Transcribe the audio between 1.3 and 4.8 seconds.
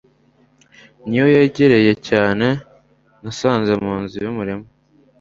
yegereye cyane nasanze munzu yumurima